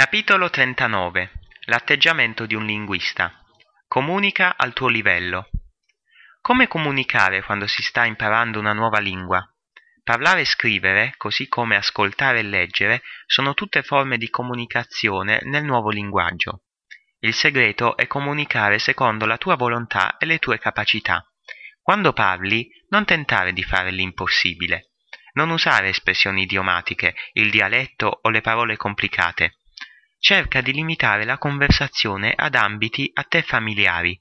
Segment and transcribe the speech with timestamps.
[0.00, 1.30] Capitolo 39
[1.66, 3.38] L'atteggiamento di un linguista.
[3.86, 5.50] Comunica al tuo livello.
[6.40, 9.46] Come comunicare quando si sta imparando una nuova lingua?
[10.02, 15.90] Parlare e scrivere, così come ascoltare e leggere, sono tutte forme di comunicazione nel nuovo
[15.90, 16.62] linguaggio.
[17.18, 21.22] Il segreto è comunicare secondo la tua volontà e le tue capacità.
[21.82, 24.92] Quando parli, non tentare di fare l'impossibile.
[25.34, 29.56] Non usare espressioni idiomatiche, il dialetto o le parole complicate.
[30.22, 34.20] Cerca di limitare la conversazione ad ambiti a te familiari.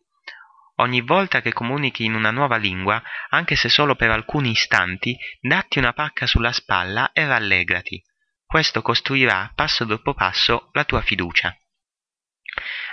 [0.76, 5.78] Ogni volta che comunichi in una nuova lingua, anche se solo per alcuni istanti, datti
[5.78, 8.02] una pacca sulla spalla e rallegrati.
[8.46, 11.54] Questo costruirà passo dopo passo la tua fiducia.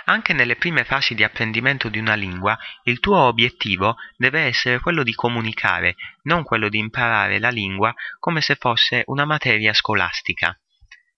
[0.05, 5.03] Anche nelle prime fasi di apprendimento di una lingua, il tuo obiettivo deve essere quello
[5.03, 10.59] di comunicare, non quello di imparare la lingua come se fosse una materia scolastica.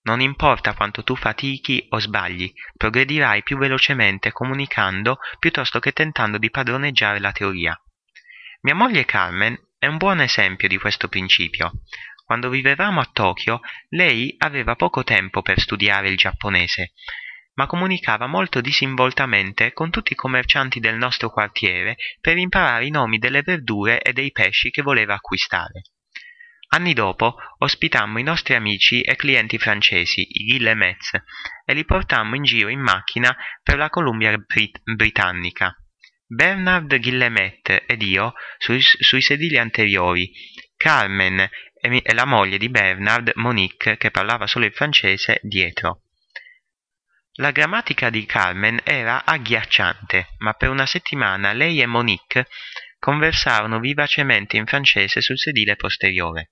[0.01, 6.49] Non importa quanto tu fatichi o sbagli, progredirai più velocemente comunicando piuttosto che tentando di
[6.49, 7.79] padroneggiare la teoria.
[8.61, 11.71] Mia moglie Carmen è un buon esempio di questo principio.
[12.25, 16.93] Quando vivevamo a Tokyo, lei aveva poco tempo per studiare il giapponese,
[17.55, 23.17] ma comunicava molto disinvoltamente con tutti i commercianti del nostro quartiere per imparare i nomi
[23.17, 25.81] delle verdure e dei pesci che voleva acquistare.
[26.71, 31.11] Anni dopo ospitammo i nostri amici e clienti francesi, i Guillemets,
[31.65, 35.75] e li portammo in giro in macchina per la Columbia Brit- Britannica.
[36.27, 40.31] Bernard Guillemet ed io sui, sui sedili anteriori,
[40.77, 46.03] Carmen e, e la moglie di Bernard, Monique, che parlava solo il francese, dietro.
[47.39, 52.47] La grammatica di Carmen era agghiacciante, ma per una settimana lei e Monique
[52.99, 56.51] conversarono vivacemente in francese sul sedile posteriore.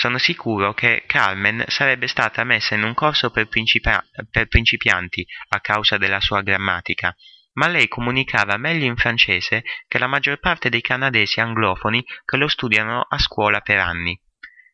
[0.00, 5.98] Sono sicuro che Carmen sarebbe stata messa in un corso per, per principianti a causa
[5.98, 7.12] della sua grammatica,
[7.54, 12.46] ma lei comunicava meglio in francese che la maggior parte dei canadesi anglofoni che lo
[12.46, 14.16] studiano a scuola per anni.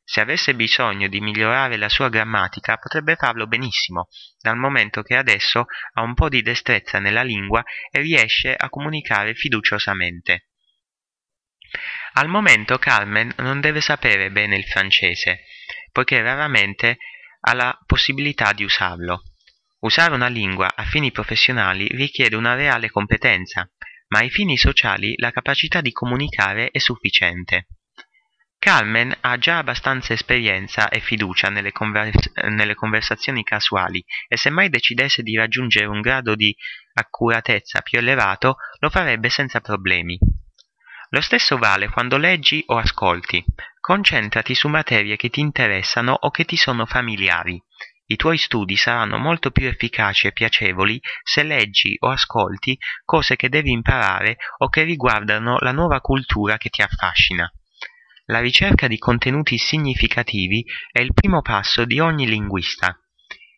[0.04, 4.08] Se avesse bisogno di migliorare la sua grammatica potrebbe farlo benissimo,
[4.42, 5.64] dal momento che adesso
[5.94, 10.48] ha un po' di destrezza nella lingua e riesce a comunicare fiduciosamente.
[12.16, 15.46] Al momento Carmen non deve sapere bene il francese,
[15.90, 16.98] poiché raramente
[17.40, 19.22] ha la possibilità di usarlo.
[19.80, 23.68] Usare una lingua a fini professionali richiede una reale competenza,
[24.08, 27.66] ma ai fini sociali la capacità di comunicare è sufficiente.
[28.60, 34.68] Carmen ha già abbastanza esperienza e fiducia nelle, convers- nelle, conversazioni casuali e se mai
[34.68, 36.54] decidesse di raggiungere un grado di
[36.94, 40.16] accuratezza più elevato lo farebbe senza problemi.
[41.14, 43.44] Lo stesso vale quando leggi o ascolti.
[43.78, 47.56] Concentrati su materie che ti interessano o che ti sono familiari.
[48.06, 53.48] I tuoi studi saranno molto più efficaci e piacevoli se leggi o ascolti cose che
[53.48, 57.48] devi imparare o che riguardano la nuova cultura che ti affascina.
[58.24, 62.98] La ricerca di contenuti significativi è il primo passo di ogni linguista.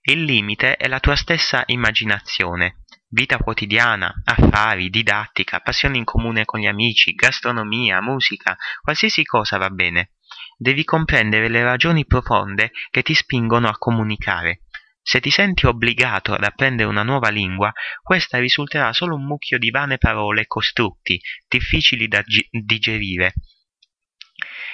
[0.03, 2.83] Il limite è la tua stessa immaginazione.
[3.16, 9.71] Vita quotidiana, affari, didattica, passioni in comune con gli amici, gastronomia, musica, qualsiasi cosa va
[9.71, 10.10] bene.
[10.59, 14.65] Devi comprendere le ragioni profonde che ti spingono a comunicare.
[15.00, 17.72] Se ti senti obbligato ad apprendere una nuova lingua,
[18.03, 23.33] questa risulterà solo un mucchio di vane parole e costrutti, difficili da digerire.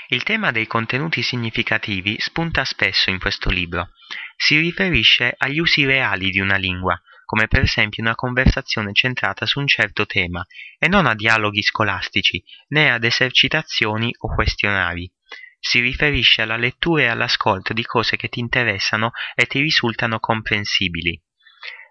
[0.09, 3.91] Il tema dei contenuti significativi spunta spesso in questo libro.
[4.35, 7.01] Si riferisce agli usi reali di una lingua,
[7.33, 10.47] come per esempio una conversazione centrata su un certo tema,
[10.79, 15.11] e non a dialoghi scolastici, né ad esercitazioni o questionari.
[15.59, 21.19] Si riferisce alla lettura e all'ascolto di cose che ti interessano e ti risultano comprensibili.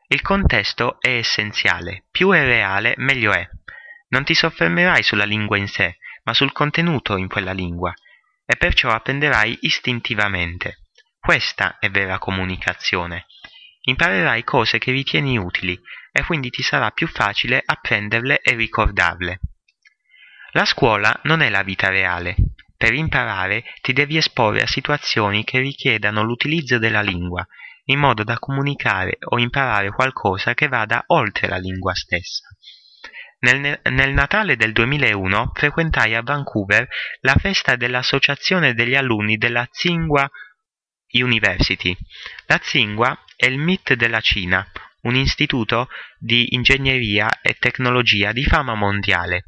[0.09, 3.49] Il contesto è essenziale, più è reale meglio è.
[4.09, 7.91] Non ti soffermerai sulla lingua in sé, ma sul contenuto in quella lingua,
[8.45, 10.81] e perciò apprenderai istintivamente.
[11.19, 13.25] Questa è vera comunicazione.
[13.83, 15.79] Imparerai cose che ritieni utili
[16.11, 19.39] e quindi ti sarà più facile apprenderle e ricordarle.
[20.51, 22.35] La scuola non è la vita reale.
[22.77, 27.45] Per imparare ti devi esporre a situazioni che richiedano l'utilizzo della lingua,
[27.85, 32.47] in modo da comunicare o imparare qualcosa che vada oltre la lingua stessa.
[33.39, 36.87] Nel, nel, Natale del 2001 frequentai a Vancouver
[37.21, 40.29] la festa dell'Associazione degli alunni della Tsinghua
[41.13, 41.97] University.
[42.45, 44.63] La Tsinghua è il MIT della Cina,
[45.01, 45.89] un istituto
[46.19, 49.45] di ingegneria e tecnologia di fama mondiale.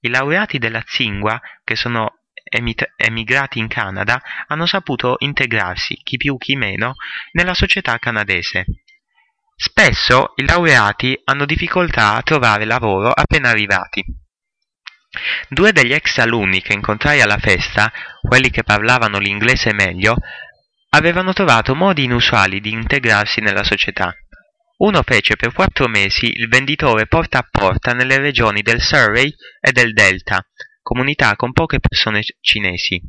[0.00, 2.20] I laureati della Tsinghua, che sono
[2.96, 6.94] emigrati in Canada, hanno saputo integrarsi, chi più chi meno,
[7.32, 8.64] nella società canadese.
[9.54, 14.02] Spesso i laureati hanno difficoltà a trovare lavoro appena arrivati.
[15.48, 17.92] Due degli ex alunni che incontrai alla festa,
[18.22, 20.16] quelli che parlavano l'inglese meglio,
[20.90, 24.14] avevano trovato modi inusuali di integrarsi nella società.
[24.78, 29.72] Uno fece per quattro mesi il venditore porta a porta nelle regioni del Surrey e
[29.72, 30.46] del Delta,
[30.82, 33.00] comunità con poche persone cinesi.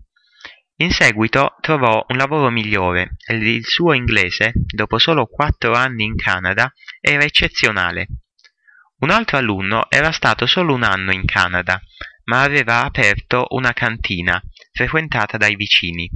[0.80, 6.16] In seguito trovò un lavoro migliore e il suo inglese, dopo solo quattro anni in
[6.16, 6.72] Canada,
[7.02, 8.08] era eccezionale.
[9.00, 11.82] Un altro alunno era stato solo un anno in Canada,
[12.26, 14.42] ma aveva aperto una cantina,
[14.72, 16.10] frequentata dai vicini.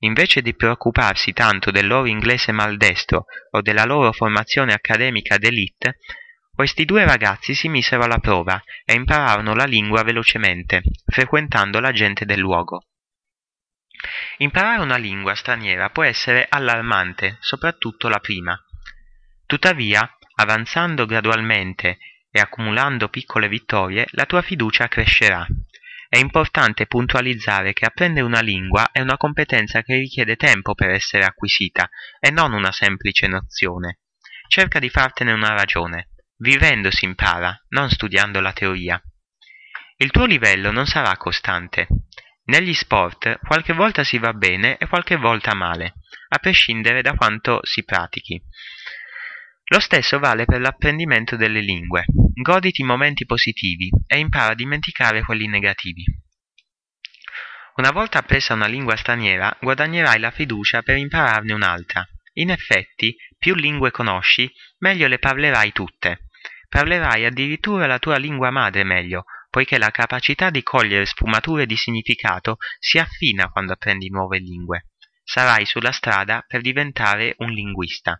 [0.00, 5.98] Invece di preoccuparsi tanto del loro inglese maldestro o della loro formazione accademica d'élite,
[6.54, 12.24] questi due ragazzi si misero alla prova e impararono la lingua velocemente, frequentando la gente
[12.24, 12.82] del luogo.
[14.38, 18.56] Imparare una lingua straniera può essere allarmante, soprattutto la prima.
[19.46, 21.98] Tuttavia, avanzando gradualmente
[22.30, 25.46] e accumulando piccole vittorie, la tua fiducia crescerà.
[26.10, 31.24] È importante puntualizzare che apprendere una lingua è una competenza che richiede tempo per essere
[31.24, 33.98] acquisita e non una semplice nozione.
[34.48, 36.08] Cerca di fartene una ragione.
[36.38, 39.02] Vivendo si impara, non studiando la teoria.
[39.96, 41.86] Il tuo livello non sarà costante.
[42.44, 45.92] Negli sport qualche volta si va bene e qualche volta male,
[46.28, 48.42] a prescindere da quanto si pratichi.
[49.70, 52.06] Lo stesso vale per l'apprendimento delle lingue.
[52.40, 56.04] Goditi i momenti positivi e impara a dimenticare quelli negativi.
[57.76, 62.02] Una volta appresa una lingua straniera, guadagnerai la fiducia per impararne un'altra.
[62.34, 66.28] In effetti, più lingue conosci, meglio le parlerai tutte.
[66.68, 72.56] Parlerai addirittura la tua lingua madre meglio, poiché la capacità di cogliere sfumature di significato
[72.78, 74.88] si affina quando apprendi nuove lingue.
[75.22, 78.18] Sarai sulla strada per diventare un linguista.